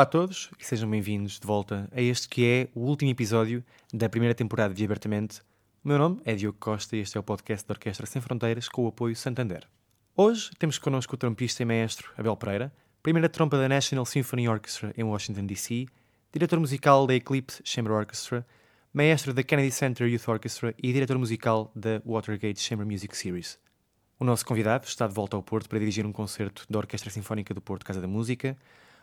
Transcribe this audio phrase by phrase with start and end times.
[0.00, 3.62] Olá a todos e sejam bem-vindos de volta a este que é o último episódio
[3.92, 5.42] da primeira temporada de Abertamente.
[5.84, 8.66] O meu nome é Diogo Costa e este é o podcast da Orquestra Sem Fronteiras
[8.66, 9.68] com o apoio Santander.
[10.16, 12.72] Hoje temos connosco o trompista e maestro Abel Pereira,
[13.02, 15.84] primeira trompa da National Symphony Orchestra em Washington, D.C.,
[16.32, 18.46] diretor musical da Eclipse Chamber Orchestra,
[18.94, 23.58] maestro da Kennedy Center Youth Orchestra e diretor musical da Watergate Chamber Music Series.
[24.18, 27.52] O nosso convidado está de volta ao Porto para dirigir um concerto da Orquestra Sinfónica
[27.52, 28.56] do Porto Casa da Música,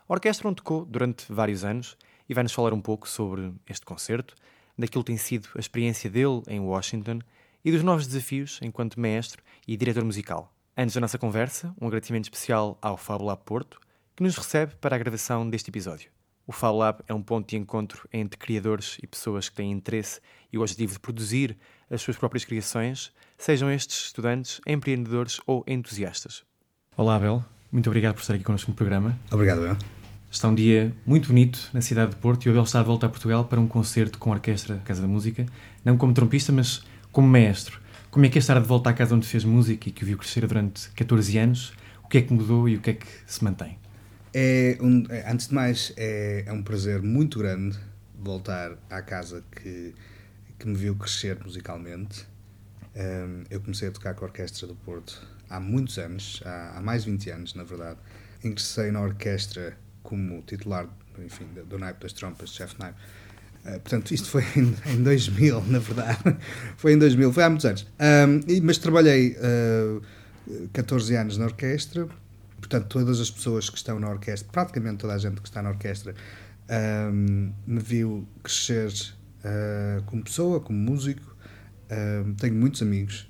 [0.09, 1.97] a orquestra onde tocou durante vários anos
[2.30, 4.36] e vai-nos falar um pouco sobre este concerto,
[4.77, 7.19] daquilo que tem sido a experiência dele em Washington
[7.63, 10.53] e dos novos desafios enquanto maestro e diretor musical.
[10.78, 13.80] Antes da nossa conversa, um agradecimento especial ao Fab Lab Porto,
[14.16, 16.11] que nos recebe para a gravação deste episódio.
[16.45, 20.22] O Fab Lab é um ponto de encontro entre criadores e pessoas que têm interesse
[20.53, 21.58] e o objetivo de produzir
[21.89, 26.44] as suas próprias criações, sejam estes estudantes, empreendedores ou entusiastas.
[26.95, 27.44] Olá, Abel.
[27.72, 29.19] Muito obrigado por estar aqui connosco no programa.
[29.30, 29.97] Obrigado, eu.
[30.38, 33.07] Está um dia muito bonito na cidade de Porto e o Abel está de volta
[33.07, 35.47] a Portugal para um concerto com a Orquestra Casa da Música,
[35.83, 37.81] não como trompista, mas como maestro.
[38.11, 40.05] Como é que é estar de volta à casa onde fez música e que o
[40.05, 41.73] viu crescer durante 14 anos?
[42.03, 43.79] O que é que mudou e o que é que se mantém?
[44.31, 47.75] É um, é, antes de mais, é, é um prazer muito grande
[48.16, 49.95] voltar à casa que,
[50.59, 52.27] que me viu crescer musicalmente.
[52.95, 56.81] Um, eu comecei a tocar com a Orquestra do Porto há muitos anos, há, há
[56.83, 57.97] mais de 20 anos, na verdade.
[58.44, 59.75] Ingressei na orquestra
[60.07, 60.88] como titular,
[61.19, 62.97] enfim, do naipe das trompas, chefe naipe.
[63.66, 66.38] Uh, portanto, isto foi em, em 2000, na verdade.
[66.78, 67.85] foi em 2000, foi há muitos anos.
[68.00, 70.01] Um, e, mas trabalhei uh,
[70.72, 72.07] 14 anos na orquestra.
[72.57, 75.72] Portanto, todas as pessoas que estão na orquestra, praticamente toda a gente que está na
[75.72, 76.16] orquestra,
[77.12, 81.35] um, me viu crescer uh, como pessoa, como músico.
[82.38, 83.29] tenho muitos amigos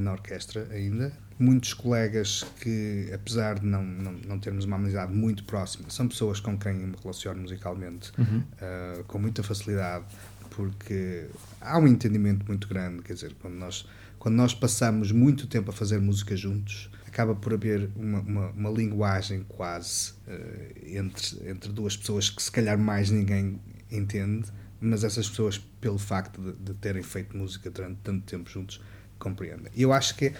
[0.00, 1.12] na orquestra ainda.
[1.40, 6.38] Muitos colegas que, apesar de não, não, não, termos uma amizade muito próxima, são pessoas
[6.38, 8.40] com quem me relaciono musicalmente uhum.
[8.40, 10.04] uh, com muita facilidade,
[10.50, 11.28] porque
[11.58, 13.02] há um entendimento muito grande.
[13.02, 17.54] Quer dizer, quando nós, quando nós passamos muito tempo a fazer música juntos, acaba por
[17.54, 23.10] haver uma, uma, uma linguagem quase uh, entre, entre duas pessoas que, se calhar, mais
[23.10, 23.58] ninguém
[23.90, 28.80] entende, mas essas pessoas, pelo facto de, de terem feito música durante tanto tempo juntos,
[29.18, 29.70] compreendem.
[29.74, 30.32] E eu acho que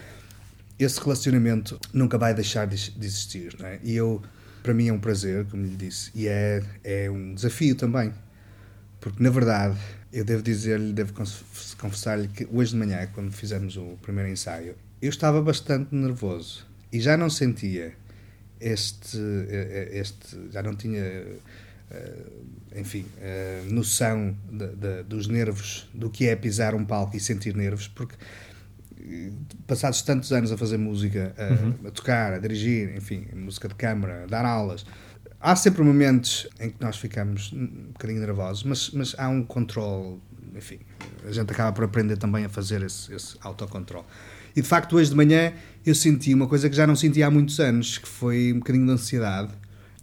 [0.85, 3.79] esse relacionamento nunca vai deixar de, de existir, não é?
[3.83, 4.23] E eu,
[4.63, 8.13] para mim é um prazer, como lhe disse, e é, é um desafio também,
[9.01, 9.79] porque na verdade
[10.13, 11.13] eu devo dizer-lhe, devo
[11.79, 17.01] confessar-lhe que hoje de manhã, quando fizemos o primeiro ensaio, eu estava bastante nervoso e
[17.01, 17.95] já não sentia
[18.61, 19.19] este,
[19.93, 22.27] este já não tinha, eh,
[22.77, 27.57] enfim, eh, noção de, de, dos nervos, do que é pisar um palco e sentir
[27.57, 28.15] nervos, porque
[29.67, 31.75] passados tantos anos a fazer música, a, uhum.
[31.87, 34.85] a, tocar, a dirigir, enfim, música de câmara, a dar aulas,
[35.41, 40.19] há sempre momentos em que nós ficamos um bocadinho nervosos, mas, mas há um controle,
[40.55, 40.79] enfim,
[41.27, 44.07] a gente acaba por aprender também a fazer esse, esse autocontrole.
[44.55, 45.53] E de facto, hoje de manhã
[45.87, 48.87] eu senti uma coisa que já não sentia há muitos anos, que foi um bocadinho
[48.87, 49.53] de ansiedade,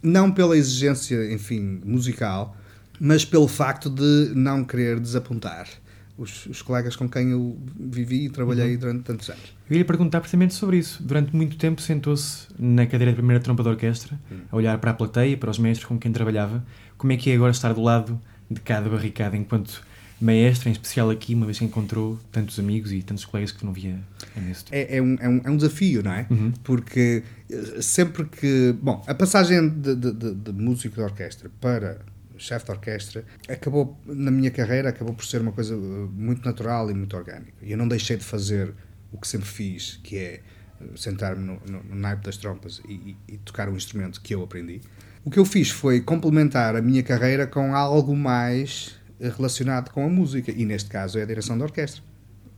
[0.02, 2.56] não pela exigência, enfim, musical,
[3.00, 5.68] mas pelo facto de não querer desapontar
[6.18, 8.80] os, os, colegas com quem eu vivi e trabalhei uhum.
[8.80, 9.54] durante tantos anos.
[9.70, 11.02] Eu ia perguntar precisamente sobre isso.
[11.02, 14.40] Durante muito tempo sentou-se na cadeira de primeira trompa da orquestra, uhum.
[14.50, 16.64] a olhar para a plateia, para os mestres com quem trabalhava.
[16.96, 18.20] Como é que é agora estar do lado
[18.50, 19.82] de cada barricada enquanto
[20.20, 23.72] maestro, em especial aqui, uma vez que encontrou tantos amigos e tantos colegas que não
[23.72, 23.98] via
[24.36, 26.26] nesse é, é, um, é, um, é um desafio, não é?
[26.28, 26.52] Uhum.
[26.64, 28.74] Porque eh, sempre que.
[28.82, 32.00] Bom, a passagem de, de, de, de músico de orquestra para
[32.38, 36.90] chefe de orquestra, acabou, na minha carreira, acabou por ser uma coisa uh, muito natural
[36.90, 37.54] e muito orgânica.
[37.62, 38.74] E eu não deixei de fazer
[39.12, 40.40] o que sempre fiz, que é
[40.80, 44.34] uh, sentar-me no, no, no, naipe das trompas e, e, e, tocar um instrumento que
[44.34, 44.80] eu aprendi.
[45.24, 50.04] O que eu fiz foi complementar a minha carreira com algo mais uh, relacionado com
[50.04, 52.02] a música, e neste caso é a direção da orquestra.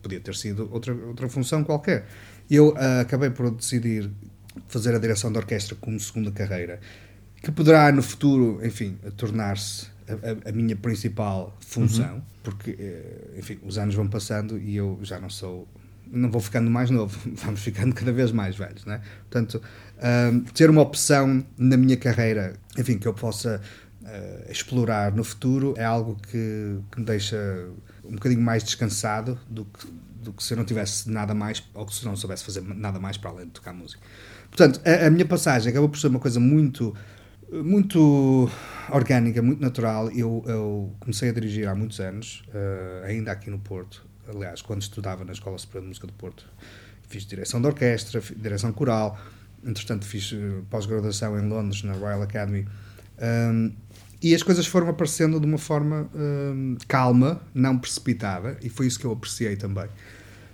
[0.02, 2.06] Podia ter sido outra, outra função qualquer.
[2.50, 4.10] Eu uh, acabei por decidir
[4.68, 6.80] fazer a direção da orquestra como segunda carreira
[7.42, 12.22] que poderá no futuro, enfim, tornar-se a, a, a, minha principal função, uhum.
[12.42, 15.66] porque, eh, enfim, os anos vão passando e eu já não sou
[16.12, 19.00] não vou ficando mais novo, vamos ficando cada vez mais velhos, né?
[19.30, 19.62] Portanto,
[19.98, 23.60] uh, ter uma opção na minha carreira, enfim, que eu possa
[24.02, 27.68] uh, explorar no futuro é algo que, que, me deixa
[28.04, 29.86] um bocadinho mais descansado do que,
[30.22, 33.16] do que se eu não tivesse nada mais, ou se não soubesse fazer nada mais
[33.16, 34.02] para além de tocar música.
[34.48, 36.92] Portanto, a, a minha passagem acabou por ser uma coisa muito
[37.52, 38.50] muito
[38.90, 40.10] orgânica, muito natural.
[40.10, 44.06] Eu, eu, comecei a dirigir há muitos anos, uh, ainda aqui no Porto.
[44.28, 46.46] Aliás, quando estudava na Escola Superior de Música do Porto,
[47.08, 49.18] fiz direção de orquestra, direção coral.
[49.64, 52.66] Entretanto, fiz uh, pós-graduação em Londres, na Royal Academy.
[53.20, 53.72] Um,
[54.22, 58.98] e as coisas foram aparecendo de uma forma um, calma, não precipitada, e foi isso
[58.98, 59.88] que eu apreciei também.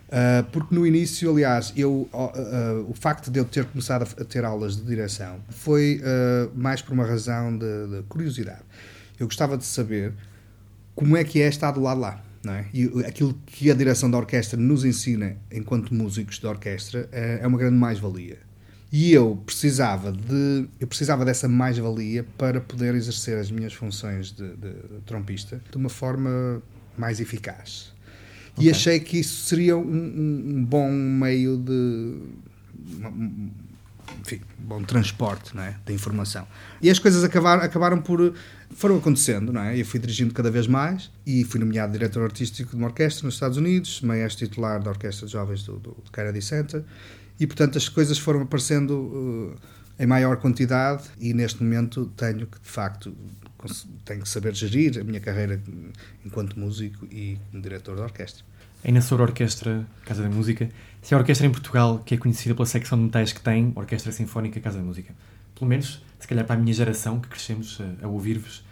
[0.06, 4.44] Uh, porque no início, aliás, eu, uh, o facto de eu ter começado a, ter
[4.44, 6.00] aulas de direção foi
[6.54, 8.62] mais por uma razão de, de, curiosidade.
[9.18, 10.12] Eu gostava de saber
[10.94, 12.22] como é que é estar do lado lá.
[12.44, 12.66] Não é?
[12.72, 17.58] E aquilo que a direção da orquestra nos ensina enquanto músicos de orquestra é uma
[17.58, 18.38] grande mais-valia.
[18.92, 24.48] E eu precisava de eu precisava dessa mais-valia para poder exercer as minhas funções de,
[24.56, 26.62] de, de trompista de uma forma
[26.96, 27.95] mais eficaz.
[28.56, 28.68] Okay.
[28.68, 32.16] E achei que isso seria um, um, bom meio de.
[34.20, 35.76] enfim, bom transporte não é?
[35.84, 36.46] da informação.
[36.80, 38.34] E as coisas acabaram, acabaram por.
[38.70, 39.78] foram acontecendo, não é?
[39.78, 43.34] Eu fui dirigindo cada vez mais e fui nomeado diretor artístico de uma orquestra nos
[43.34, 46.82] Estados Unidos, maestro titular da Orquestra de Jovens do, do, do Kennedy Center,
[47.38, 49.54] e portanto as coisas foram aparecendo.
[49.54, 53.14] Uh, em maior quantidade e neste momento tenho que de facto
[54.04, 55.60] tenho que saber gerir a minha carreira
[56.24, 58.44] enquanto músico e como diretor de orquestra.
[58.84, 60.70] Ainda sobre a Orquestra Casa da Música,
[61.02, 64.12] se a orquestra em Portugal que é conhecida pela secção de metais que tem, Orquestra
[64.12, 65.14] Sinfónica Casa da Música.
[65.54, 68.64] Pelo menos, se calhar para a minha geração, que crescemos a, a ouvir-vos,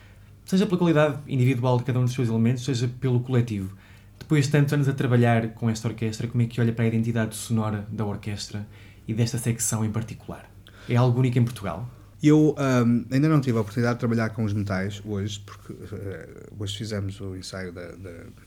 [0.45, 3.75] seja pela qualidade individual de cada um dos seus elementos, seja pelo coletivo.
[4.19, 6.89] Depois de tantos anos a trabalhar com esta orquestra, como é que olha para a
[6.89, 8.67] identidade sonora da orquestra
[9.09, 10.49] e desta secção em particular?
[10.89, 11.89] É algo único em Portugal?
[12.27, 16.55] Eu um, ainda não tive a oportunidade de trabalhar com os metais hoje, porque uh,
[16.59, 17.93] hoje fizemos o ensaio da,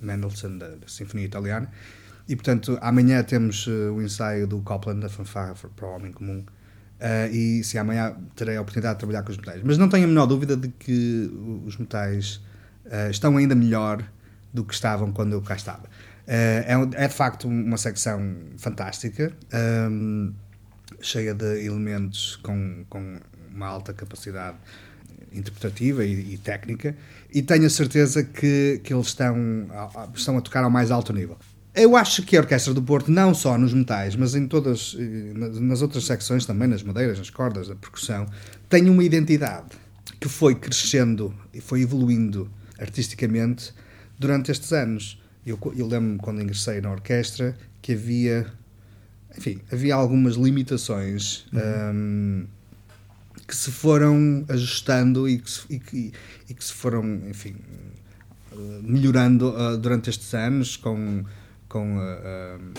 [0.01, 1.69] Mendelssohn, da, da, Sinfonia Italiana,
[2.27, 6.39] e portanto amanhã temos uh, o ensaio do Copland, da Fanfarra para o Homem Comum,
[6.39, 9.61] uh, e se amanhã terei a oportunidade de trabalhar com os metais.
[9.63, 11.31] Mas não tenho a menor dúvida de que
[11.63, 12.41] os metais
[13.11, 14.01] estão ainda melhor
[14.51, 15.83] do que estavam quando eu cá estava.
[16.25, 16.65] É,
[16.95, 19.31] é, de facto uma secção fantástica,
[19.91, 20.33] um,
[20.99, 23.19] cheia de elementos com, com
[23.57, 24.55] uma alta capacidade
[25.33, 26.95] interpretativa e, e, técnica,
[27.33, 29.35] e tenho a certeza que, que eles estão,
[30.15, 31.37] estão a tocar ao mais alto nível.
[31.75, 34.95] Eu acho que a Orquestra do Porto, não só nos metais, mas em todas,
[35.35, 38.25] nas outras secções também, nas madeiras, nas cordas, da percussão,
[38.67, 39.77] tem uma identidade
[40.19, 42.49] que foi crescendo e foi evoluindo
[42.79, 43.73] artisticamente
[44.17, 45.21] durante estes anos.
[45.45, 48.47] Eu, eu lembro-me quando ingressei na orquestra que havia,
[49.37, 51.45] enfim, havia algumas limitações.
[51.53, 51.59] Uhum.
[51.93, 52.47] Um,
[53.47, 56.13] que se foram ajustando e que se, e que,
[56.49, 57.55] e que se foram, enfim,
[58.83, 61.23] melhorando uh, durante estes anos com,
[61.69, 62.73] com, uh, uh,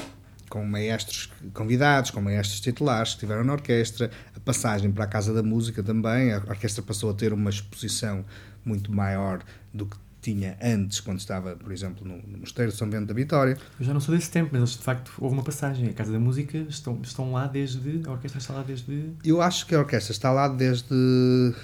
[0.51, 5.33] com maestros convidados, com maestros titulares que estiveram na orquestra, a passagem para a Casa
[5.33, 8.25] da Música também, a orquestra passou a ter uma exposição
[8.65, 9.43] muito maior
[9.73, 13.15] do que tinha antes, quando estava, por exemplo, no, no Mosteiro de São Bento da
[13.15, 13.57] Vitória.
[13.79, 15.89] Eu já não sou desse tempo, mas de facto houve uma passagem.
[15.89, 18.03] A Casa da Música estão, estão lá desde.
[18.07, 19.13] A orquestra está lá desde.
[19.25, 21.55] Eu acho que a orquestra está lá desde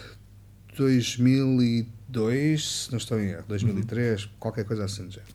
[0.77, 4.31] 2002, se não estou em erro, 2003, uhum.
[4.39, 5.35] qualquer coisa assim do género.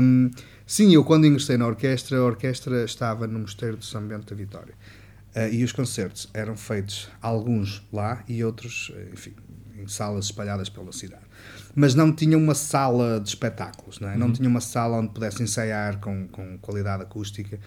[0.00, 0.30] Um,
[0.66, 4.36] sim, eu quando ingressei na orquestra, a orquestra estava no Mosteiro de São Bento da
[4.36, 4.74] Vitória.
[5.36, 9.34] Uh, e os concertos eram feitos, alguns lá e outros, enfim,
[9.76, 11.27] em salas espalhadas pela cidade
[11.74, 14.12] mas não tinha uma sala de espetáculos, não, é?
[14.12, 14.18] uhum.
[14.18, 17.58] não tinha uma sala onde pudesse ensaiar com, com qualidade acústica.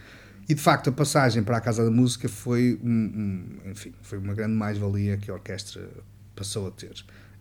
[0.49, 4.17] E de facto a passagem para a Casa da Música foi, um, um, enfim, foi
[4.17, 5.87] uma grande mais-valia que a orquestra
[6.35, 6.93] passou a ter.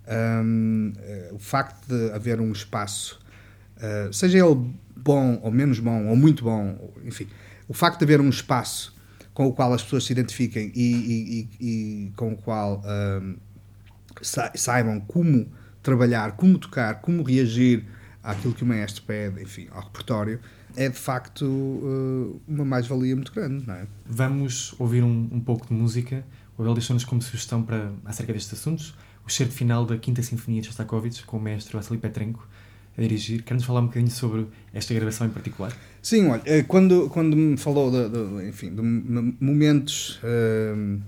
[0.07, 3.19] Um, uh, o facto de haver um espaço,
[3.79, 7.26] uh, seja ele bom ou menos bom, ou muito bom, enfim,
[7.67, 8.95] o facto de haver um espaço
[9.33, 12.83] com o qual as pessoas se identifiquem e, e, e, e com o qual
[14.21, 15.50] sa saibam como
[15.82, 17.84] trabalhar, como tocar, como reagir
[18.22, 20.40] àquilo que o maestro pede, enfim, ao repertório,
[20.76, 23.87] é de facto uh, uma mais-valia muito grande, não é?
[24.06, 26.25] Vamos ouvir um, um pouco de música.
[26.56, 28.94] O Abel deixou-nos como sugestão para, acerca destes assuntos
[29.26, 32.46] o certo final da Quinta Sinfonia de Shostakovich com o maestro Vassili Petrenko
[32.96, 33.42] a dirigir.
[33.42, 35.72] Quer-nos falar um bocadinho sobre esta gravação em particular?
[36.02, 38.82] Sim, olha, eh, quando, quando me falou de, de enfim, de
[39.40, 40.20] momentos...
[40.22, 41.00] Uh,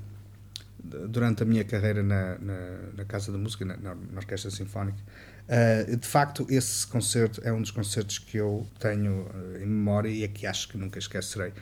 [0.82, 4.98] durante a minha carreira na, na, na Casa da Música, na, na Orquestra Sinfónica,
[5.42, 10.08] Uh, de facto, esse concerto é um dos concertos que eu tenho uh, em memória
[10.08, 11.52] e é que acho que nunca esquecerei.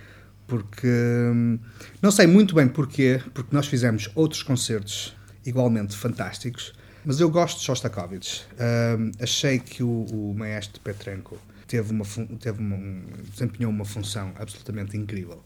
[0.46, 1.58] Porque hum,
[2.02, 6.72] não sei muito bem porquê, porque nós fizemos outros concertos igualmente fantásticos,
[7.04, 8.44] mas eu gosto de Shostakovich.
[8.52, 12.04] Uh, achei que o, o maestro Petrenko teve uma,
[12.38, 15.42] teve uma, um, desempenhou uma função absolutamente incrível.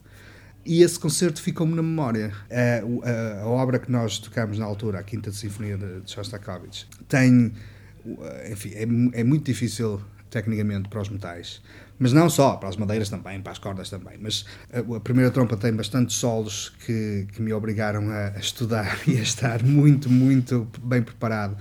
[0.67, 2.33] E esse concerto ficou-me na memória.
[2.51, 6.87] A, a, a, obra que nós tocamos na altura, a Quinta Sinfonia de, de Shostakovich,
[7.09, 7.53] tem.
[8.51, 11.63] Enfim, é, é muito difícil tecnicamente para os metais.
[11.99, 14.19] Mas não só, para as madeiras também, para as cordas também.
[14.21, 18.99] Mas a, a primeira trompa tem bastantes solos que, que me obrigaram a, a, estudar
[19.07, 21.57] e a estar muito, muito bem preparado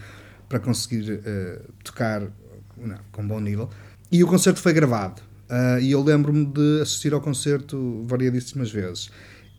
[0.50, 2.22] para conseguir uh, tocar
[2.78, 3.70] não, com bom nível.
[4.12, 5.22] E o concerto foi gravado.
[5.54, 9.12] Uh, e eu lembro-me de assistir ao concerto variadíssimas vezes.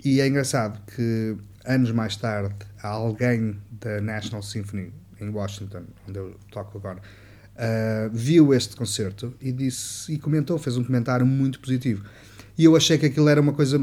[0.04, 6.34] E é engraçado que anos mais tarde, alguém da National Symphony em Washington, onde eu
[6.50, 12.04] toco agora, uh, viu este concerto e disse e comentou, fez um comentário muito positivo.
[12.58, 13.78] E eu achei que aquilo era uma coisa.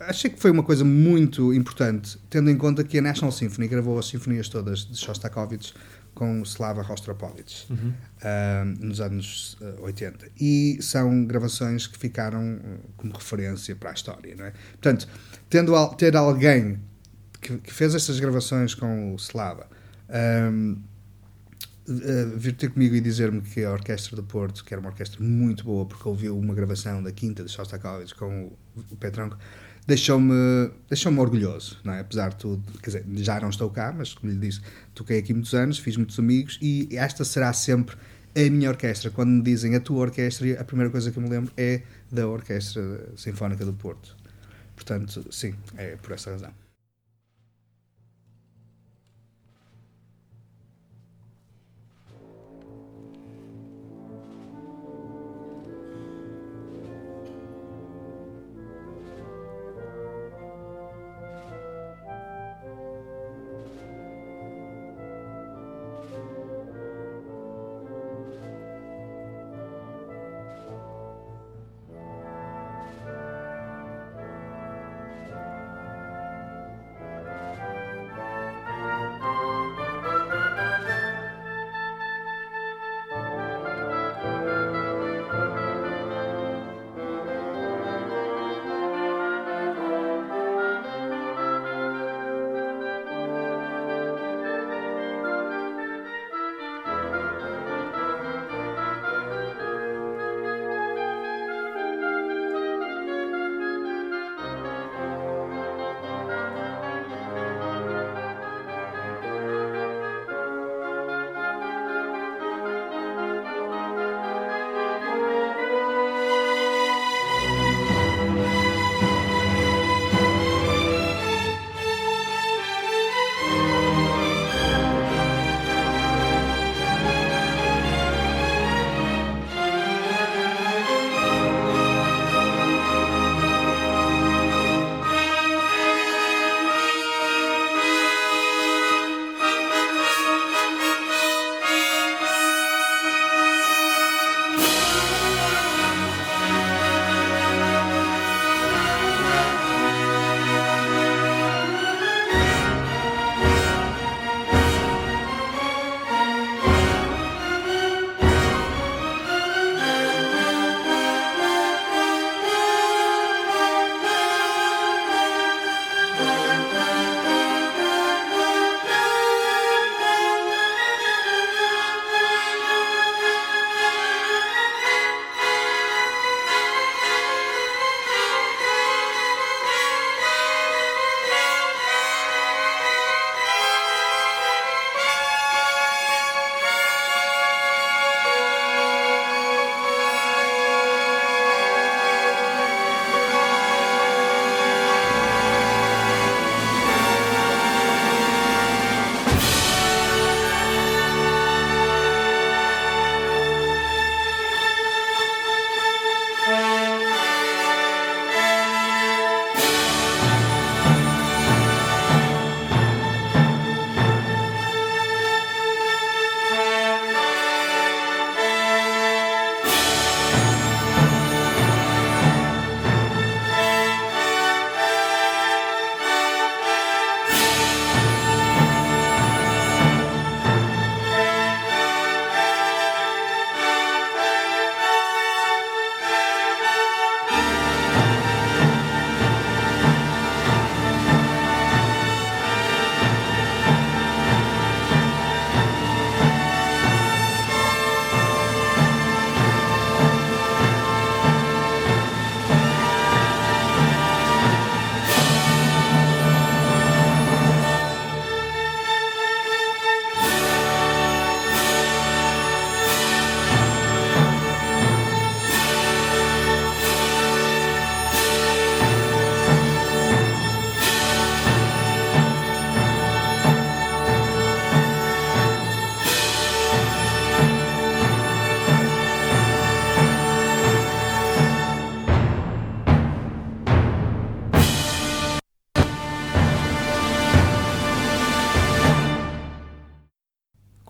[0.00, 3.98] Achei que foi uma coisa muito importante, tendo em conta que a National Symphony gravou
[3.98, 5.74] as sinfonias todas de Shostakovich
[6.14, 7.92] com Slava Rostropovich uhum.
[8.22, 10.30] uh, nos anos uh, 80.
[10.40, 14.34] E são gravações que ficaram uh, como referência para a história.
[14.34, 14.52] Não é?
[14.72, 15.08] Portanto,
[15.48, 16.80] tendo al ter alguém
[17.40, 19.68] que, que, fez estas gravações com o Slava.
[20.10, 20.78] Um,
[21.88, 25.22] uh, vir ter comigo e dizer-me que a Orquestra do Porto, que era uma orquestra
[25.22, 28.46] muito boa, porque ouviu uma gravação da quinta de Shostakovich com
[28.76, 29.38] o, o Petranco,
[29.88, 32.00] deixou-me deixou orgulhoso, não é?
[32.00, 32.62] apesar de tudo.
[32.82, 34.60] Quer dizer, já não estou cá, mas como lhe disse,
[34.94, 37.96] toquei aqui muitos anos, fiz muitos amigos e esta será sempre
[38.36, 39.10] a minha orquestra.
[39.10, 42.28] Quando me dizem a tua orquestra, a primeira coisa que eu me lembro é da
[42.28, 44.14] Orquestra Sinfónica do Porto.
[44.76, 46.67] Portanto, sim, é por essa razão.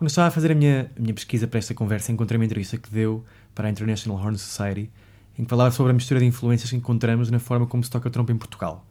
[0.09, 2.79] Quando estava a fazer a minha, a minha pesquisa para esta conversa, encontrei uma entrevista
[2.79, 3.23] que deu
[3.55, 4.91] para a International Horn Society,
[5.39, 8.09] em que falava sobre a mistura de influências que encontramos na forma como se toca
[8.09, 8.87] trompa em Portugal.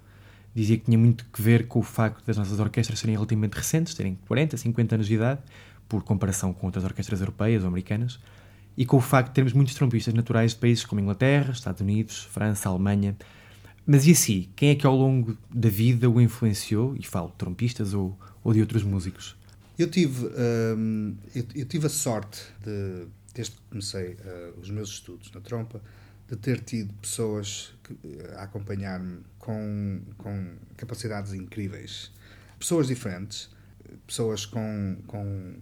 [0.54, 3.96] Dizia que tinha muito que ver com o facto das nossas orquestras serem relativamente recentes,
[3.96, 5.42] terem 40, 50 anos de idade,
[5.90, 8.20] por comparação com outras orquestras europeias ou americanas,
[8.78, 12.26] e com o facto de termos muitos trompistas naturais de países como Inglaterra, Estados Unidos,
[12.26, 13.18] França, Alemanha.
[13.88, 16.96] Mas e assim, quem é que ao longo da vida o influenciou?
[16.96, 19.36] E falo de trompistas ou, ou de outros músicos?
[19.78, 20.26] Eu tive,
[20.76, 25.40] hum, eu, eu, tive a sorte de, desde que comecei uh, os meus estudos na
[25.40, 25.80] trompa,
[26.28, 27.96] de ter tido pessoas que,
[28.36, 32.12] a acompanhar-me com, com capacidades incríveis.
[32.58, 33.50] Pessoas diferentes,
[34.06, 35.56] pessoas com, com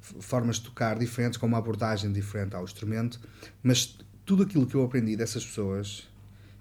[0.00, 3.20] formas de tocar diferentes, com uma abordagem diferente ao instrumento,
[3.62, 3.96] mas
[4.26, 6.08] tudo aquilo que eu aprendi dessas pessoas,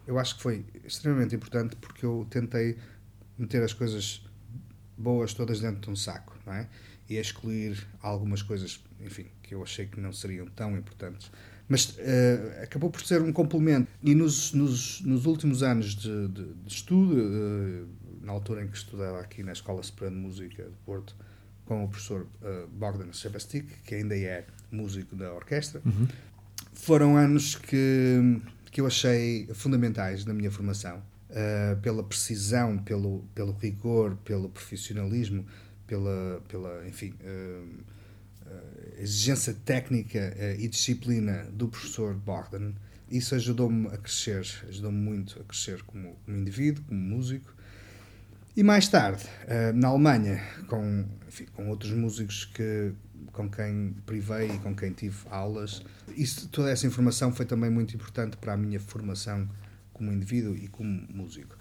[0.05, 2.77] eu acho que foi extremamente importante porque eu tentei
[3.37, 4.23] meter as coisas
[4.97, 6.67] boas todas dentro de um saco, não é?
[7.09, 11.31] E excluir algumas coisas, enfim, que eu achei que não seriam tão importantes.
[11.67, 13.89] Mas uh, acabou por ser um complemento.
[14.03, 17.87] E nos, nos, nos últimos anos de, de, de estudo, uh,
[18.21, 21.15] na altura em que estudava aqui na Escola Superior de Música de Porto,
[21.65, 25.81] com o professor uh, Bogdan Sebastik, que ainda é músico da orquestra.
[25.85, 26.07] Uhum.
[26.73, 28.39] Foram anos que,
[28.71, 31.01] que eu achei fundamentais na minha formação,
[31.83, 35.45] pela precisão, pelo, pelo rigor, pelo profissionalismo,
[35.89, 38.51] pela, pela enfim, uh,
[38.97, 42.73] exigência técnica e disciplina do professor Bogdan.
[43.09, 47.53] Isso ajudou-me a crescer, ajudou-me muito a crescer como, como indivíduo, como músico
[48.59, 52.91] e mais tarde, eh, na Alemanha, com, enfim, com outros músicos que,
[53.31, 55.81] com quem privei e com quem tive aulas,
[56.17, 59.47] isso, toda essa informação foi também muito importante para a minha formação
[59.93, 61.55] como indivíduo e como músico.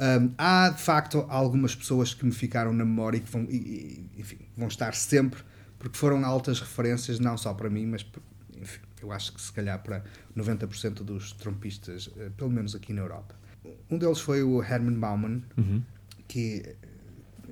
[0.00, 4.08] Um, há, de facto, algumas pessoas que me ficaram na memória e que vão, e,
[4.16, 5.42] enfim, vão estar sempre,
[5.78, 8.06] porque foram altas referências, não só para mim, mas
[8.58, 10.02] enfim, eu acho que se calhar para
[10.36, 13.34] 90% dos trompistas, eh, pelo menos aqui na Europa.
[13.90, 15.82] Um deles foi o Herman Baumann, uhum
[16.30, 16.76] que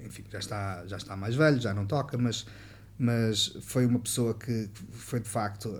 [0.04, 2.46] enfim, já está, já está mais velho, já não toca, mas,
[2.96, 5.76] mas foi uma pessoa que foi de facto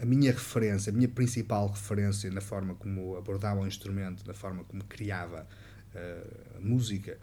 [0.00, 4.62] a minha referência, a minha principal referência na forma como abordava o instrumento, na forma
[4.64, 5.46] como criava
[5.94, 7.18] a música.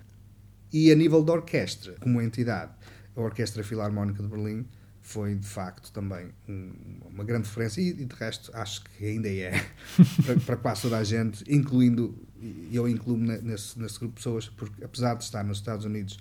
[0.71, 2.71] E a nível da orquestra, como entidade,
[3.15, 4.65] a Orquestra Filarmónica de Berlim
[5.01, 6.73] foi de facto também um,
[7.05, 9.53] uma grande referência e, de resto acho que ainda é
[10.25, 12.27] para, para quase toda a gente, incluindo
[12.71, 16.19] eu incluo-me nesse, nesse grupo de pessoas, porque apesar de estar nos Estados Unidos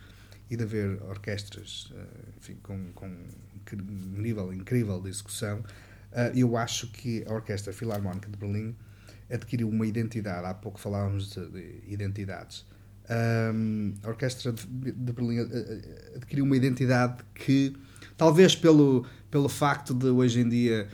[0.48, 2.06] e de haver orquestras eh,
[2.38, 5.64] enfim, com, com um nível incrível de execução,
[6.12, 8.74] eh, eu acho que a Orquestra Filarmónica de Berlim
[9.30, 10.46] adquiriu uma identidade.
[10.46, 12.66] Há pouco falávamos de, de identidades.
[13.08, 17.76] Um, a Orquestra de, Berlim eh, adquiriu uma identidade que,
[18.16, 20.88] talvez pelo, pelo facto de hoje em dia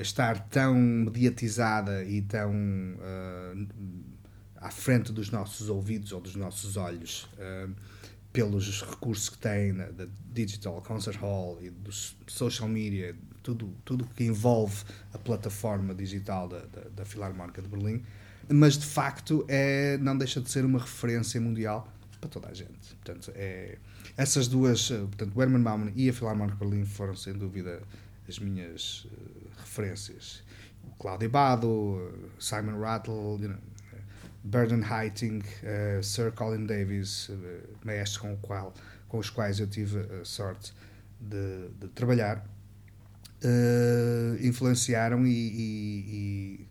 [0.00, 3.68] estar tão mediatizada e tão uh,
[4.56, 7.74] à frente dos nossos ouvidos ou dos nossos olhos, uh,
[8.32, 14.24] pelos recursos que tem da Digital Concert Hall e do social media, tudo tudo que
[14.24, 18.02] envolve a plataforma digital da, da, da Filarmónica de Berlim,
[18.48, 21.86] mas de facto é, não deixa de ser uma referência mundial
[22.20, 22.94] para toda a gente.
[22.96, 23.78] Portanto, é,
[24.16, 27.82] essas duas, eh, portanto, o Hermann Baumann e a Filarmónica de Berlim foram sem dúvida
[28.28, 30.42] as minhas uh, referências.
[30.82, 33.58] O Claudio Bado, Simon Rattle, you know,
[34.44, 37.34] Burden Heiting, uh, Sir Colin Davis, uh,
[37.84, 38.72] maestros com, qual,
[39.08, 40.72] com os quais eu tive a sorte
[41.20, 42.46] de, de trabalhar,
[43.44, 46.66] uh, influenciaram e, e, e,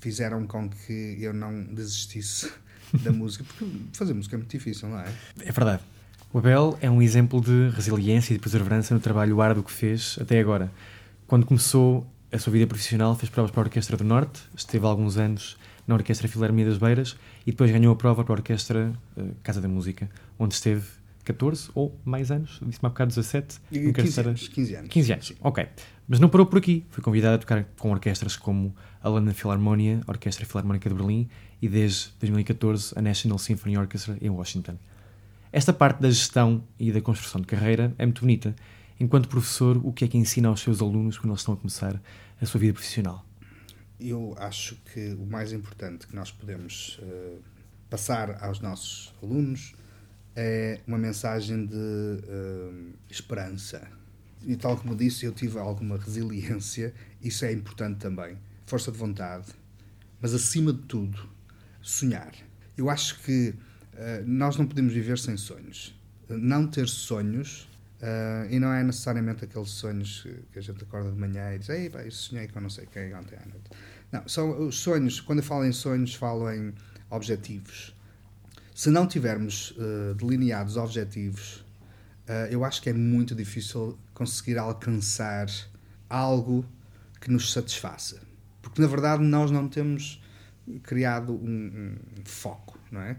[0.00, 2.52] fizeram com que eu não desistisse
[3.02, 5.06] da música, porque fazer música é muito difícil, não é?
[5.40, 5.82] É verdade.
[6.32, 10.18] O Abel é um exemplo de resiliência e de perseverança no trabalho árduo que fez
[10.20, 10.70] até agora.
[11.26, 15.16] Quando começou a sua vida profissional, fez provas para a Orquestra do Norte, esteve alguns
[15.16, 19.34] anos na Orquestra Filarmia das Beiras e depois ganhou a prova para a Orquestra uh,
[19.42, 20.84] Casa da Música, onde esteve
[21.24, 23.60] 14 ou mais anos, disse-me há bocado 17.
[23.70, 24.88] 15 anos, 15 anos.
[24.88, 25.66] 15 anos, ok.
[26.08, 26.86] Mas não parou por aqui.
[26.90, 31.28] Foi convidado a tocar com orquestras como a London Philharmonia, a Orquestra Filarmónica de Berlim
[31.60, 34.78] e desde 2014 a National Symphony Orchestra em Washington.
[35.52, 38.56] Esta parte da gestão e da construção de carreira é muito bonita.
[38.98, 42.00] Enquanto professor, o que é que ensina aos seus alunos quando eles estão a começar
[42.40, 43.28] a sua vida profissional?
[44.00, 47.42] eu acho que o mais importante que nós podemos uh,
[47.90, 49.74] passar aos nossos alunos
[50.36, 53.88] é uma mensagem de uh, esperança.
[54.46, 58.38] E tal como disse, eu tive alguma resiliência, isso é importante também.
[58.66, 59.46] Força de vontade,
[60.20, 61.28] mas acima de tudo,
[61.82, 62.32] sonhar.
[62.76, 63.50] Eu acho que
[63.94, 65.94] uh, nós não podemos viver sem sonhos.
[66.28, 71.18] Não ter sonhos Uh, e não é necessariamente aqueles sonhos que a gente acorda de
[71.18, 73.70] manhã e diz, ei, pá, sonhei com não sei quem ontem à noite.
[74.12, 76.72] Não, são os sonhos, quando eu falo em sonhos, falo em
[77.10, 77.94] objetivos.
[78.72, 81.64] Se não tivermos uh, delineados objetivos,
[82.50, 85.46] eu acho que é muito difícil conseguir alcançar
[86.08, 86.64] algo
[87.20, 88.20] que nos satisfaça.
[88.60, 90.22] Porque, na verdade, nós não temos
[90.82, 93.16] criado um, um foco, não é?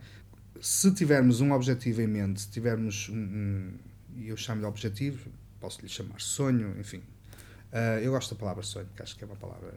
[0.61, 3.73] Se tivermos um objetivo em mente, se tivermos um, um
[4.17, 7.01] eu chamo de objetivo, posso lhe chamar sonho, enfim.
[7.71, 9.73] Uh, eu gosto da palavra sonho, que acho que é uma palavra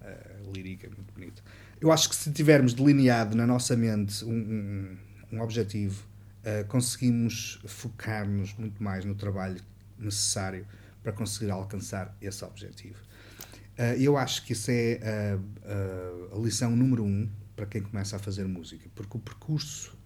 [0.00, 1.42] uh, lírica, muito bonita.
[1.80, 4.96] Eu acho que se tivermos delineado na nossa mente um,
[5.32, 6.02] um objetivo,
[6.46, 9.60] uh, conseguimos focar-nos muito mais no trabalho
[9.98, 10.66] necessário
[11.02, 12.98] para conseguir alcançar esse objetivo.
[13.98, 15.38] eu acho que isso é
[16.32, 19.96] a lição número um para quem começa a fazer música, porque o percurso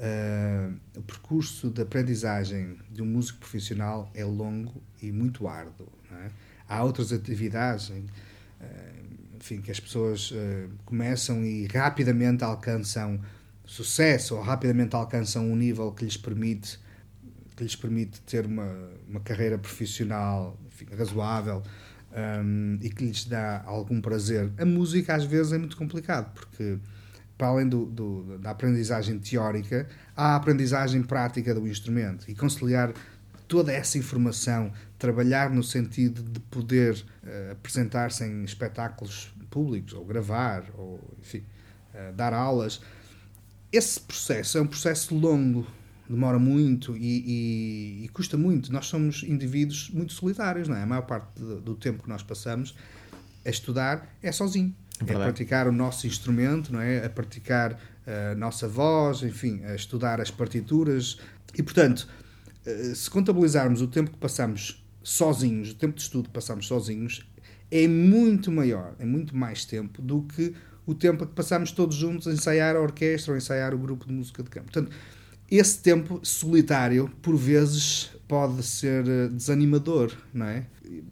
[0.00, 5.92] Uh, o percurso de aprendizagem de um músico profissional é longo e muito árduo.
[6.10, 6.30] É?
[6.66, 8.02] Há outras atividades uh,
[9.36, 13.20] enfim, que as pessoas uh, começam e rapidamente alcançam
[13.70, 16.76] sucesso ou rapidamente alcançam um nível que lhes permite
[17.54, 18.68] que lhes permite ter uma,
[19.08, 21.62] uma carreira profissional enfim, razoável
[22.42, 24.50] um, e que lhes dá algum prazer.
[24.58, 26.78] A música às vezes é muito complicado porque
[27.38, 32.92] para além do, do, da aprendizagem teórica, há a aprendizagem prática do instrumento e conciliar
[33.46, 40.64] toda essa informação, trabalhar no sentido de poder uh, apresentar-se em espetáculos públicos, ou gravar,
[40.76, 41.42] ou enfim,
[41.94, 42.80] uh, dar aulas.
[43.72, 45.66] Esse processo é um processo longo,
[46.08, 48.72] demora muito e, e, e, custa muito.
[48.72, 50.82] Nós somos indivíduos muito solitários, não é?
[50.82, 52.74] A maior parte do, do tempo que nós passamos
[53.44, 54.74] a estudar é sozinho.
[55.06, 57.06] É, é praticar o nosso instrumento, não é?
[57.06, 61.18] A praticar a nossa voz, enfim, a estudar as partituras.
[61.56, 62.08] E, portanto,
[62.66, 67.24] eh, se contabilizarmos o tempo que passamos sozinhos, o tempo de estudo que passamos sozinhos,
[67.70, 70.54] é muito maior, é muito mais tempo do que
[70.86, 74.06] o tempo que passamos todos juntos a ensaiar a orquestra ou a ensaiar o grupo
[74.06, 74.72] de música de campo.
[74.72, 74.94] Portanto,
[75.50, 80.66] esse tempo solitário, por vezes, pode ser eh, desanimador, não é?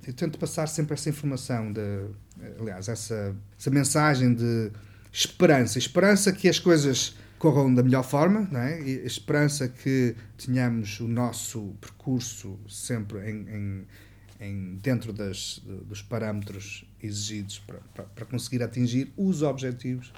[0.07, 2.07] Eu tento passar sempre essa informação de
[2.61, 4.71] aliás, essa, essa mensagem de
[5.13, 5.79] esperança.
[5.79, 8.81] Esperança que as coisas corram da melhor forma, não é?
[8.81, 13.87] E esperança que tenhamos o nosso percurso sempre em, em,
[14.41, 20.13] em dentro das, dos parâmetros exigidos para, para, para, conseguir atingir os objetivos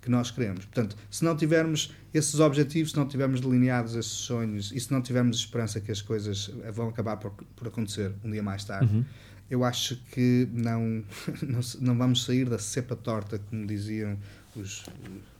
[0.00, 0.64] que nós queremos.
[0.64, 5.00] Portanto, se não tivermos esses objetivos, se não tivermos delineados esses sonhos e se não
[5.00, 9.04] tivermos esperança que as coisas vão acabar por, por acontecer um dia mais tarde, uhum
[9.52, 11.04] eu acho que não,
[11.46, 14.18] não, não vamos sair da cepa torta, como diziam
[14.56, 14.86] os,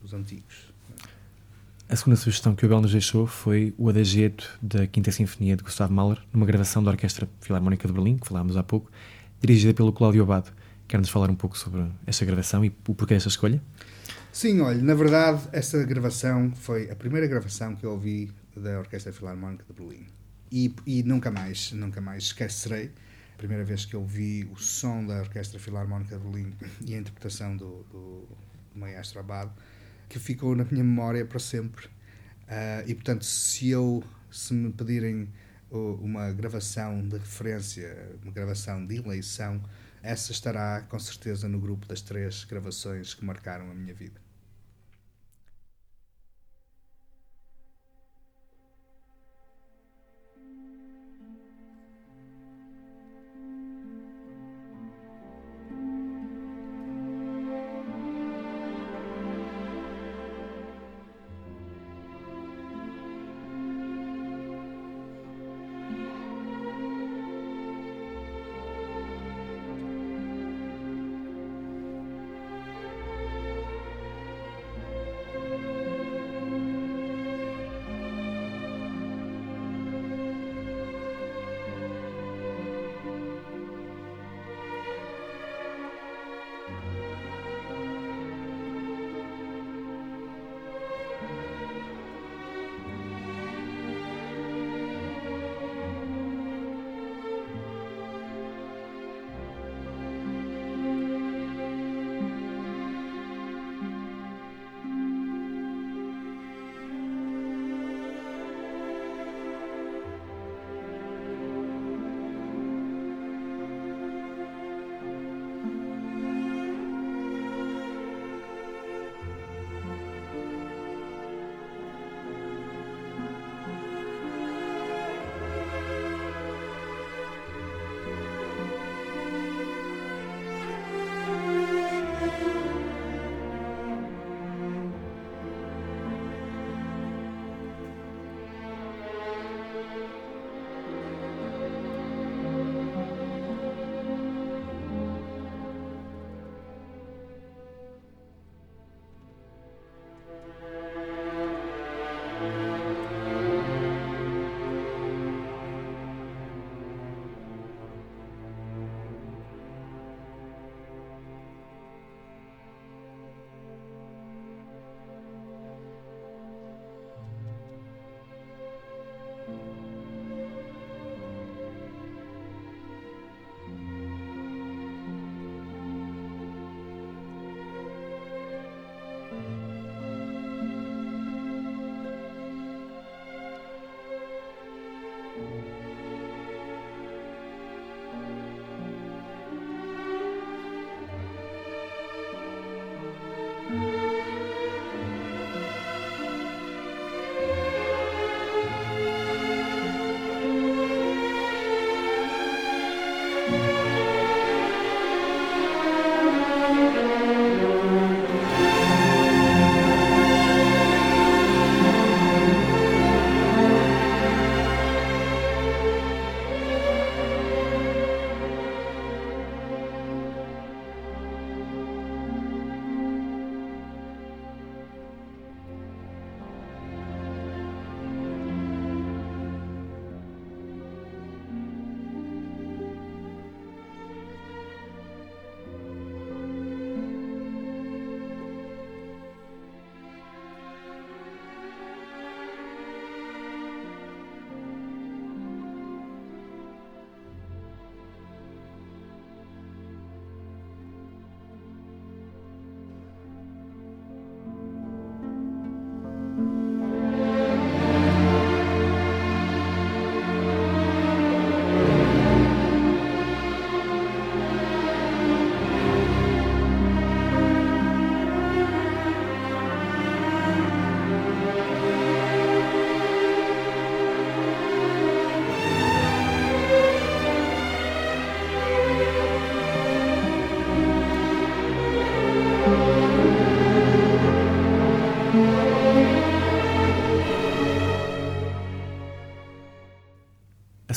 [0.02, 0.71] os antigos.
[1.92, 5.62] A segunda sugestão que o Bel nos deixou foi o Adagietto da Quinta Sinfonia de
[5.62, 8.90] Gustav Mahler, numa gravação da Orquestra Filarmónica de Berlim, que falámos há pouco,
[9.42, 10.50] dirigida pelo Cláudio Abado.
[10.88, 13.62] Quer-nos falar um pouco sobre esta gravação e o porquê desta escolha?
[14.32, 19.12] Sim, olha, na verdade, essa gravação foi a primeira gravação que eu ouvi da Orquestra
[19.12, 20.06] Filarmónica de Berlim.
[20.50, 22.90] E, e nunca mais, nunca mais esquecerei
[23.36, 26.54] primeira vez que eu vi o som da Orquestra Filarmónica de Berlim
[26.86, 28.26] e a interpretação do, do,
[28.72, 29.50] do maestro Abad,
[30.12, 31.86] que ficou na minha memória para sempre.
[31.86, 35.28] Uh, e portanto, se eu se me pedirem
[35.70, 39.62] uma gravação de referência, uma gravação de eleição,
[40.02, 44.20] essa estará com certeza no grupo das três gravações que marcaram a minha vida.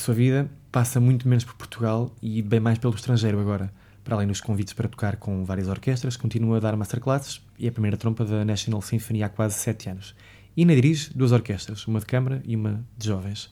[0.06, 3.74] Sua vida passa muito menos por Portugal e bem mais pelo estrangeiro agora.
[4.04, 7.70] Para além dos convites para tocar com várias orquestras, continua a dar masterclasses e é
[7.70, 10.16] a primeira trompa da National Symphony há quase sete anos.
[10.56, 13.52] E ainda dirige duas orquestras, uma de câmara e uma de jovens.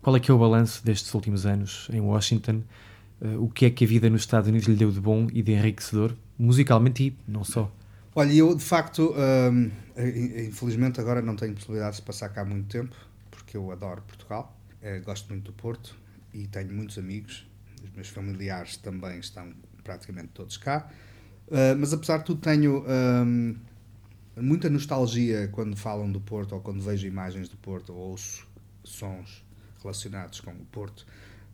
[0.00, 2.62] Qual é que é o balanço destes últimos anos em Washington?
[3.20, 5.42] Uh, o que é que a vida nos Estados Unidos lhe deu de bom e
[5.42, 7.68] de enriquecedor, musicalmente e não só?
[8.14, 9.12] Olha, eu de facto,
[9.52, 9.70] hum,
[10.46, 12.94] infelizmente agora não tenho possibilidade de passar cá muito tempo,
[13.28, 15.96] porque eu adoro Portugal, eh, gosto muito do Porto
[16.32, 17.46] e tenho muitos amigos,
[17.82, 20.90] os meus familiares também estão praticamente todos cá.
[21.48, 23.56] Uh, mas apesar de tudo, tenho um,
[24.40, 28.46] muita nostalgia quando falam do Porto ou quando vejo imagens do Porto ou ouço
[28.84, 29.44] sons
[29.82, 31.04] relacionados com o Porto,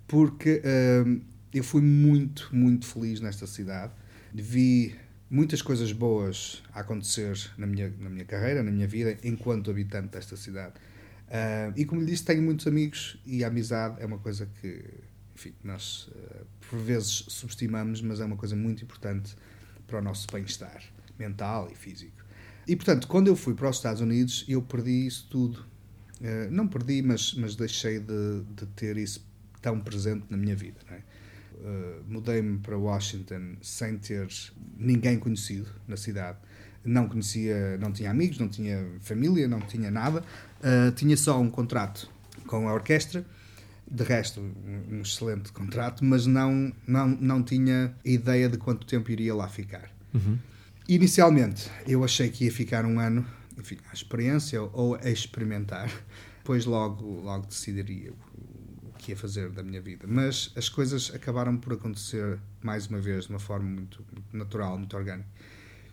[0.06, 0.62] porque
[1.06, 3.92] um, eu fui muito, muito feliz nesta cidade.
[4.34, 4.94] Vi
[5.30, 10.08] muitas coisas boas a acontecer na minha, na minha carreira, na minha vida, enquanto habitante
[10.08, 10.74] desta cidade.
[11.26, 14.84] Uh, e como lhe disse, tenho muitos amigos e a amizade é uma coisa que
[15.34, 19.34] enfim, nós uh, por vezes subestimamos, mas é uma coisa muito importante
[19.86, 20.82] para o nosso bem-estar
[21.18, 22.24] mental e físico.
[22.66, 25.58] E portanto, quando eu fui para os Estados Unidos, eu perdi isso tudo.
[26.20, 29.26] Uh, não perdi, mas, mas deixei de, de, ter isso
[29.60, 30.80] tão presente na minha vida.
[30.90, 31.00] É?
[32.06, 34.28] Mudei-me para Washington sem ter
[34.76, 36.38] ninguém conhecido na cidade.
[36.86, 40.22] Não conhecia, não tinha amigos, não tinha família, não tinha nada.
[40.60, 42.08] Uh, tinha só um contrato
[42.46, 43.24] com a orquestra
[43.90, 49.34] de resto, um excelente contrato, mas não, não, não tinha ideia de quanto tempo iria
[49.34, 49.90] lá ficar.
[50.12, 50.38] Uhum.
[50.88, 53.24] Inicialmente, eu achei que ia ficar um ano,
[53.58, 55.90] enfim, à experiência ou a experimentar,
[56.38, 60.06] depois logo, logo decidiria o que ia fazer da minha vida.
[60.08, 64.78] Mas as coisas acabaram por acontecer, mais uma vez, de uma forma muito, muito natural,
[64.78, 65.28] muito orgânica.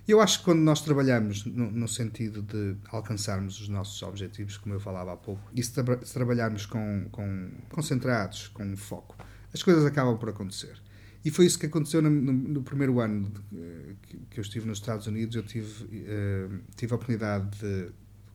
[0.06, 4.76] Eu acho que quando nós trabalhamos no, no, sentido de alcançarmos os nossos objetivos, como
[4.76, 9.16] eu falava há pouco, e se, tra se trabalharmos com, com, concentrados, com foco,
[9.54, 10.78] as coisas acabam por acontecer.
[11.24, 14.68] E foi isso que aconteceu no, no, no primeiro ano de, que, que, eu estive
[14.68, 15.38] nos Estados Unidos.
[15.38, 17.90] Eu tive, uh, tive a oportunidade de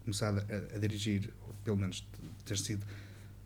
[0.04, 2.86] começar a, a dirigir, ou pelo menos de ter sido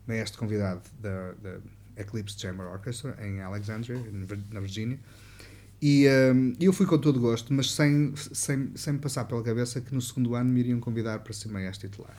[0.07, 1.59] maestro convidado da, da
[1.97, 4.01] Eclipse Chamber Orchestra em Alexandria,
[4.49, 4.97] na Virgínia.
[5.85, 9.93] E um, eu fui com todo gosto, mas sem, sem, sem passar pela cabeça que
[9.93, 12.15] no segundo ano me iriam convidar para ser maestro titular.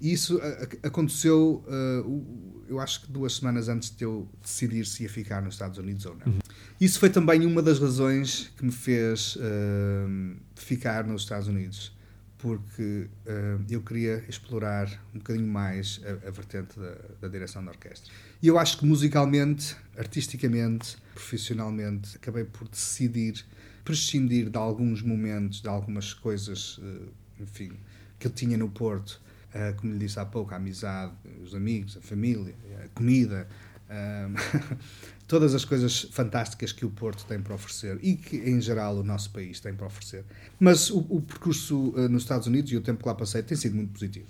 [0.00, 0.40] E isso
[0.82, 5.54] aconteceu, uh, eu acho que duas semanas antes de eu decidir se ia ficar nos
[5.54, 6.32] Estados Unidos ou não.
[6.32, 6.40] Uhum.
[6.80, 11.96] Isso foi também uma das razões que me fez uh, ficar nos Estados Unidos,
[12.36, 17.70] porque uh, eu queria explorar um bocadinho mais a, a vertente da, da direção da
[17.70, 18.12] orquestra.
[18.42, 23.44] E eu acho que musicalmente, artisticamente, profissionalmente, acabei por decidir
[23.84, 27.72] prescindir de alguns momentos, de algumas coisas, eh, enfim,
[28.18, 29.20] que eu tinha no Porto,
[29.52, 33.46] eh, como lhe disse há pouco, a amizade, os amigos, a família, a comida,
[33.90, 34.28] eh,
[35.28, 39.04] todas as coisas fantásticas que o Porto tem para oferecer e que, em geral, o
[39.04, 40.24] nosso país tem para oferecer.
[40.58, 43.76] Mas o, o percurso nos Estados Unidos e o tempo que lá passei tem sido
[43.76, 44.26] muito positivo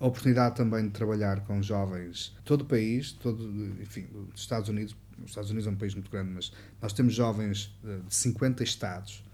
[0.00, 3.44] a oportunidade também de trabalhar com jovens de todo o país, todo,
[3.82, 4.96] enfim, dos Estados Unidos.
[5.22, 8.62] Os Estados Unidos é um país muito grande, mas nós temos jovens eh, de 50
[8.62, 9.24] estados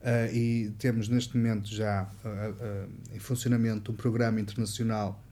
[0.00, 5.22] uh, e temos neste momento já uh, em funcionamento um programa internacional.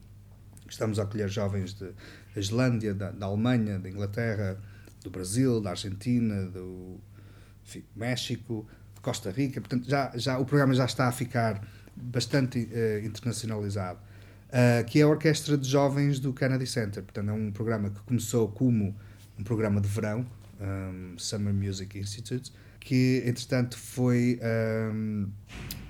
[0.69, 1.91] Estamos a acolher jovens da
[2.35, 4.57] Islândia, da, da, Alemanha, da Inglaterra,
[5.03, 6.99] do Brasil, da Argentina, do
[7.63, 9.61] enfim, México, de Costa Rica.
[9.61, 11.65] Portanto, já, já, o programa já está a ficar
[11.95, 12.67] bastante
[13.03, 13.99] internacionalizado
[14.55, 17.03] uh, que é a Orquestra de Jovens do Kennedy Center.
[17.03, 18.95] Portanto, é um programa que começou como
[19.37, 20.25] um programa de verão,
[20.59, 24.39] um, Summer Music Institute, que entretanto foi,
[24.93, 25.29] um,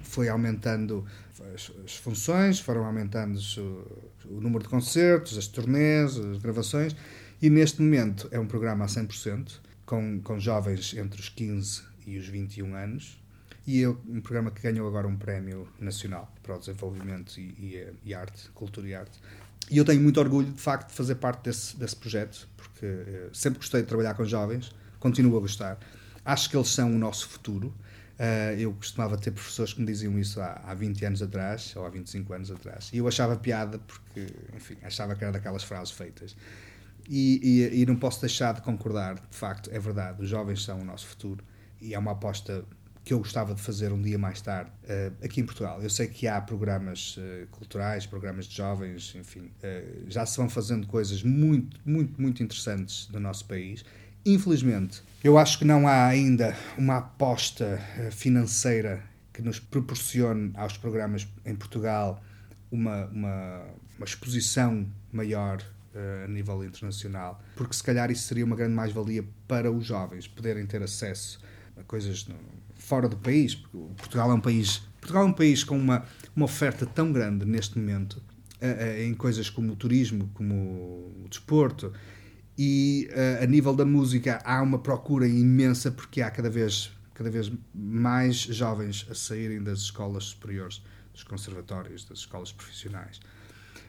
[0.01, 1.05] foi aumentando
[1.53, 6.95] as, as, funções, foram aumentando o, o, número de concertos, as turnês, as gravações,
[7.41, 12.17] e neste momento é um programa a 100%, com, com jovens entre os 15 e
[12.17, 13.21] os 21 anos,
[13.67, 17.93] e é um programa que ganhou agora um prémio nacional para o desenvolvimento e, e,
[18.05, 19.19] e, arte, cultura e arte.
[19.69, 23.29] E eu tenho muito orgulho, de facto, de fazer parte desse, desse projeto, porque eh,
[23.33, 25.79] sempre gostei de trabalhar com jovens, continuo a gostar.
[26.23, 27.73] Acho que eles são o nosso futuro.
[28.17, 31.85] Uh, eu costumava ter professores que me diziam isso há, há 20 anos atrás, ou
[31.85, 32.89] há 25 anos atrás.
[32.93, 36.35] E eu achava piada, porque, enfim, achava que era daquelas frases feitas.
[37.09, 40.79] E, e, e não posso deixar de concordar, de facto, é verdade, os jovens são
[40.79, 41.43] o nosso futuro.
[41.81, 42.63] E é uma aposta
[43.05, 45.79] que eu gostava de fazer um dia mais tarde uh, aqui em Portugal.
[45.79, 50.49] Eu sei que há programas uh, culturais, programas de jovens, enfim, uh, já se vão
[50.49, 53.85] fazendo coisas muito, muito, muito interessantes no nosso país.
[54.25, 57.79] Infelizmente, eu acho que não há ainda uma aposta
[58.11, 62.19] financeira que nos proporcione aos programas em Portugal
[62.71, 63.65] uma, uma,
[63.97, 65.61] uma exposição maior
[66.23, 70.65] a nível internacional, porque se calhar isso seria uma grande mais-valia para os jovens poderem
[70.65, 71.39] ter acesso
[71.77, 72.35] a coisas no,
[72.85, 73.55] fora do país.
[73.97, 76.03] Portugal é um país, Portugal é um país com uma,
[76.35, 78.21] uma oferta tão grande neste momento
[78.61, 81.91] uh, em coisas como o turismo, como o desporto.
[82.57, 83.09] E
[83.43, 88.35] a nível da música há uma procura imensa porque há cada vez cada vez mais
[88.35, 93.19] jovens a saírem das escolas superiores, dos conservatórios, das escolas profissionais.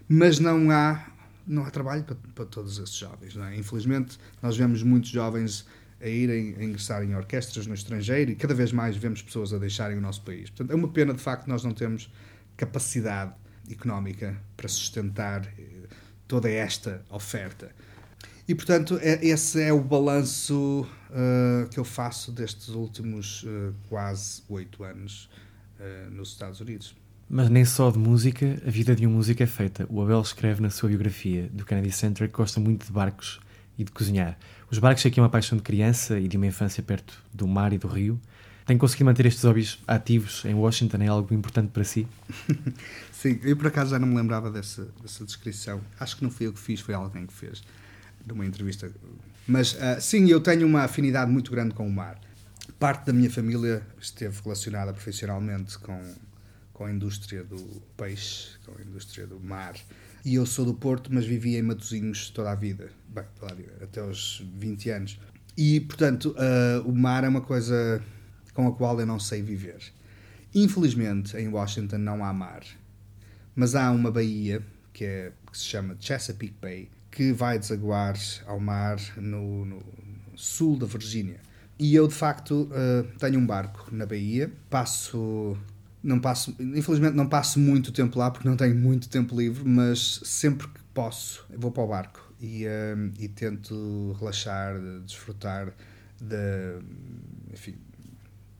[0.08, 1.04] Mas não há,
[1.46, 3.36] não há trabalho para, para todos esses jovens.
[3.36, 3.56] É?
[3.56, 5.66] Infelizmente, nós vemos muitos jovens
[6.00, 9.58] a irem a ingressar em orquestras no estrangeiro e cada vez mais vemos pessoas a
[9.58, 10.50] deixarem o nosso país.
[10.50, 12.12] Portanto, é uma pena, de facto, nós não temos
[12.56, 13.32] capacidade
[13.70, 15.88] económica para sustentar eh,
[16.28, 17.70] toda esta oferta.
[18.48, 24.42] E, portanto, é, esse é o balanço uh, que eu faço destes últimos uh, quase
[24.48, 25.28] oito anos
[25.80, 26.94] uh, nos Estados Unidos.
[27.28, 29.84] Mas nem só de música, a vida de um músico é feita.
[29.90, 33.40] O Abel escreve na sua biografia do Kennedy Center que gosta muito de barcos
[33.76, 34.38] e de cozinhar.
[34.70, 37.72] Os barcos aqui é uma paixão de criança e de uma infância perto do mar
[37.72, 38.20] e do rio.
[38.66, 40.96] Tem conseguido manter estes hobbies ativos em Washington?
[41.02, 42.06] É algo importante para si?
[43.12, 45.80] Sim, eu por acaso já não me lembrava dessa, dessa descrição.
[46.00, 47.62] Acho que não fui eu que fiz, foi alguém que fez
[48.26, 48.90] numa entrevista.
[49.46, 52.20] Mas uh, sim, eu tenho uma afinidade muito grande com o mar.
[52.76, 56.02] Parte da minha família esteve relacionada profissionalmente com,
[56.72, 57.56] com a indústria do
[57.96, 59.76] peixe, com a indústria do mar.
[60.24, 62.90] E eu sou do Porto, mas vivi em Matosinhos toda a vida.
[63.08, 63.24] Bem,
[63.82, 65.20] até os 20 anos.
[65.56, 68.02] E, portanto, uh, o mar é uma coisa
[68.52, 69.80] com a qual eu não sei viver.
[70.54, 72.62] Infelizmente, em Washington não há mar.
[73.54, 78.60] Mas há uma baía que, é, que se chama Chesapeake Bay, que vai desaguar ao
[78.60, 79.82] mar no, no
[80.34, 81.40] sul da Virgínia.
[81.78, 85.56] E eu, de facto, uh, tenho um barco na Bahia, passo
[86.02, 90.20] não passo, infelizmente não passo muito tempo lá porque não tenho muito tempo livre, mas
[90.24, 95.72] sempre que posso vou para o barco e, uh, e tento relaxar, desfrutar
[96.20, 96.78] de,
[97.52, 97.76] enfim,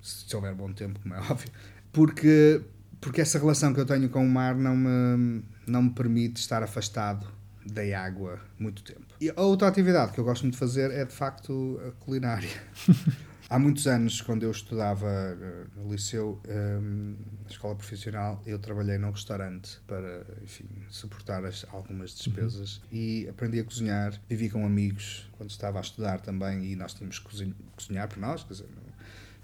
[0.01, 1.51] se houver bom tempo, como é óbvio,
[1.93, 2.61] porque,
[3.01, 6.63] porque essa relação que eu tenho com o mar não me, não me permite estar
[6.63, 7.27] afastado
[7.65, 9.05] da água muito tempo.
[9.21, 12.49] E a outra atividade que eu gosto muito de fazer é de facto a culinária.
[13.49, 18.99] Há muitos anos, quando eu estudava eh, no liceu, um, na escola profissional, eu trabalhei
[18.99, 22.83] num restaurante para, enfim, suportar as, algumas despesas uhum.
[22.91, 24.21] e aprendi a cozinhar.
[24.29, 28.43] Vivi com amigos quando estava a estudar também e nós tínhamos que cozinhar para nós,
[28.43, 28.83] quer dizer, não,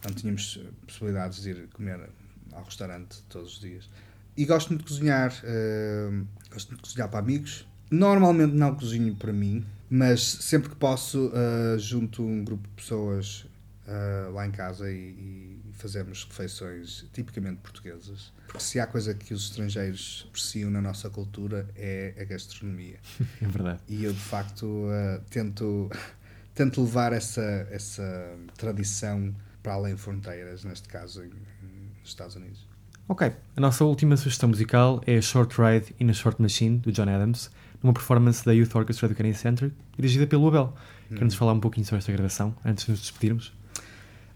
[0.05, 2.11] não tínhamos possibilidades de ir comer
[2.53, 3.89] ao restaurante todos os dias.
[4.37, 9.15] E gosto muito de cozinhar, uh, gosto muito de cozinhar para amigos, Normalmente não cozinho
[9.15, 13.45] para mim, mas sempre que posso, uh, junto um grupo de pessoas
[13.93, 18.33] uh, lá em casa e, e, fazemos refeições tipicamente portuguesas.
[18.47, 22.99] Porque se há coisa que os estrangeiros apreciam na nossa cultura é a gastronomia.
[23.41, 23.81] É verdade.
[23.89, 25.91] E eu, de facto, uh, tento,
[26.55, 32.67] tento levar essa, essa tradição para além fronteiras, neste caso, em, em, nos Estados Unidos.
[33.09, 36.93] Ok, a nossa última sugestão musical é a Short Ride in a Short Machine, do
[36.93, 37.51] John Adams
[37.83, 40.75] numa performance da Youth Orchestra do Kennedy Center, dirigida pelo Abel.
[41.11, 41.17] Hum.
[41.17, 43.53] Quer-nos falar um pouquinho sobre esta gravação, antes de nos despedirmos?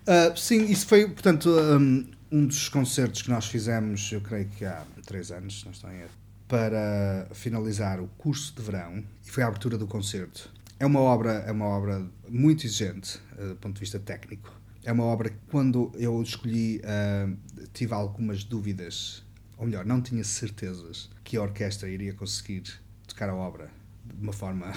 [0.07, 4.65] Uh, sim, isso foi, portanto, um, um, dos concertos que nós fizemos, eu creio que
[4.65, 6.13] há três anos, não estou em erro,
[6.47, 10.49] para finalizar o curso de verão, e foi a abertura do concerto.
[10.79, 14.55] É uma obra, é uma obra muito exigente, uh, do ponto de vista técnico.
[14.85, 17.37] É uma obra que, quando eu escolhi, uh,
[17.75, 19.25] tive algumas dúvidas,
[19.59, 22.63] ou melhor, não tinha certezas que a orquestra iria conseguir
[23.09, 23.69] tocar a obra
[24.05, 24.73] de uma forma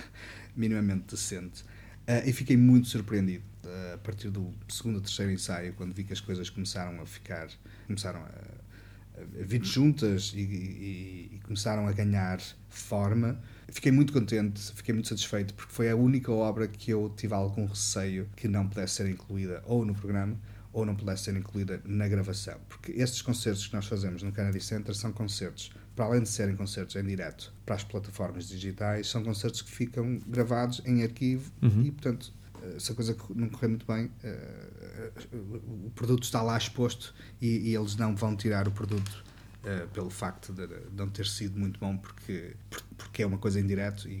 [0.56, 1.64] minimamente decente.
[2.08, 3.49] Uh, e fiquei muito surpreendido
[3.94, 7.48] a partir do segundo ou terceiro ensaio, quando vi que as coisas começaram a ficar,
[7.86, 13.40] começaram a, a vir juntas e, e, e, começaram a ganhar forma.
[13.68, 17.66] Fiquei muito contente, fiquei muito satisfeito, porque foi a única obra que eu tive algum
[17.66, 20.38] receio que não pudesse ser incluída ou no programa
[20.72, 22.56] ou não pudesse ser incluída na gravação.
[22.68, 26.56] Porque estes concertos que nós fazemos no Kennedy Center são concertos para além de serem
[26.56, 31.82] concertos em direto para as plataformas digitais, são concertos que ficam gravados em arquivo uhum.
[31.82, 32.39] e, portanto, eh,
[32.78, 37.74] se a coisa não correr muito bem, uh, o produto está lá exposto e, e,
[37.74, 39.24] eles não vão tirar o produto
[39.64, 42.54] uh, pelo facto de, de, não ter sido muito bom porque,
[42.96, 44.12] porque é uma coisa em direto e,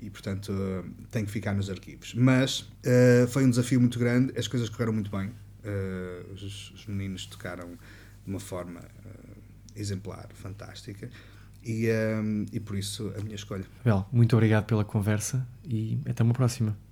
[0.00, 2.14] e, e portanto, uh, tem que ficar nos arquivos.
[2.14, 2.68] Mas
[3.28, 5.30] foi um desafio muito grande, as coisas correram muito bem,
[6.32, 7.68] os, os, meninos tocaram
[8.24, 8.80] de uma forma
[9.76, 11.08] exemplar, fantástica.
[11.64, 11.86] E,
[12.50, 13.64] e por isso a minha escolha.
[13.84, 16.76] Bel, muito obrigado pela conversa e até uma próxima.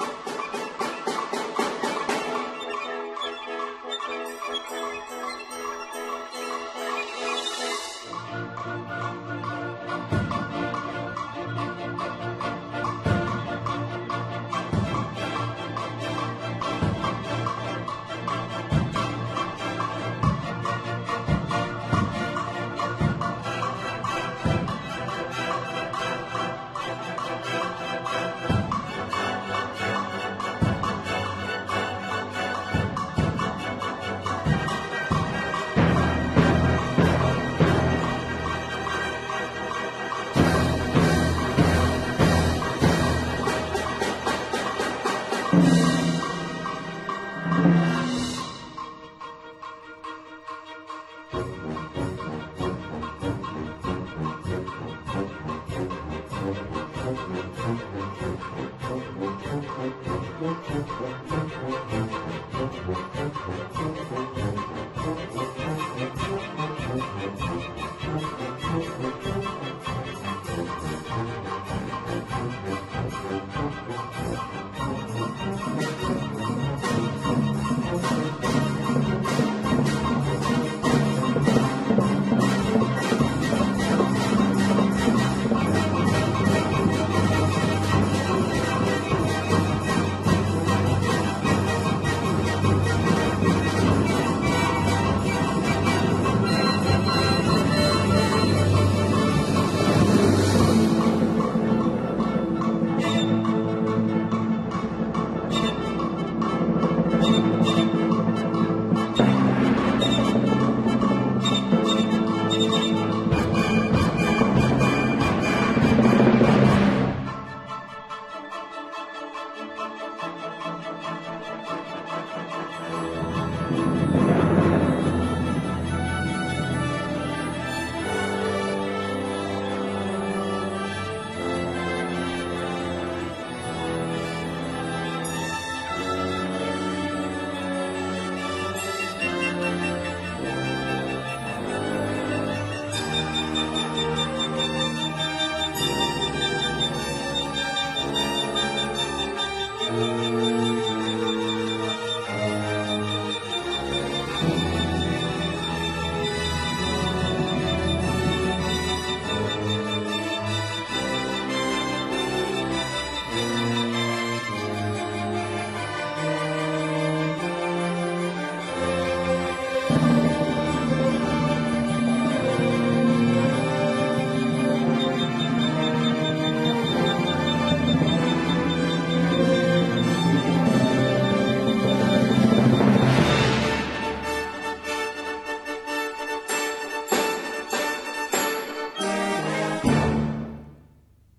[0.00, 0.07] you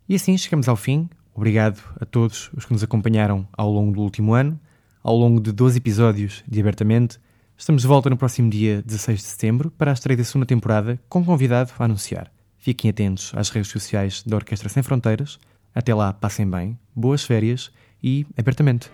[0.10, 1.07] E assim chegamos ao fim.
[1.36, 4.60] Obrigado a todos os que nos acompanharam ao longo do último ano,
[5.03, 7.20] ao longo de 12 episódios de Abertamente.
[7.55, 10.99] Estamos de volta no próximo dia 16 de setembro para a estreia da segunda temporada,
[11.07, 12.32] com convidado a anunciar.
[12.57, 15.39] Fiquem atentos às redes sociais da Orquestra Sem Fronteiras.
[15.76, 18.89] Até lá, passem bem, boas férias e abertamente.